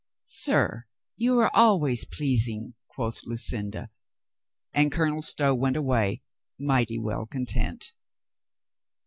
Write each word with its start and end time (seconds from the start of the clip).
"Sir, 0.25 0.87
you 1.15 1.37
are 1.37 1.55
always 1.55 2.05
pleasing," 2.05 2.73
quoth 2.87 3.21
Lucinda, 3.27 3.91
and 4.73 4.91
Colonel 4.91 5.21
Stow 5.21 5.53
went 5.53 5.77
away 5.77 6.23
mighty 6.59 6.97
well 6.97 7.27
content. 7.27 7.93